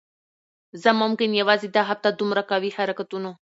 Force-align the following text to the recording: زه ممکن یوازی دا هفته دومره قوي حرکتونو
زه 0.81 0.89
ممکن 1.01 1.29
یوازی 1.39 1.69
دا 1.75 1.81
هفته 1.89 2.09
دومره 2.19 2.41
قوي 2.51 2.69
حرکتونو 2.77 3.31